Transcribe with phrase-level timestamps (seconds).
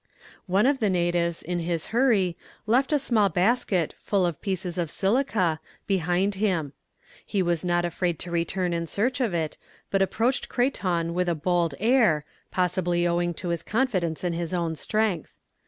[0.47, 4.89] "One of the natives, in his hurry, left a small basket, full of pieces of
[4.89, 6.73] silica, behind him.
[7.23, 9.59] He was not afraid to return in search of it,
[9.91, 14.75] but approached Creton with a bold air, possibly owing to his confidence in his own
[14.75, 15.37] strength.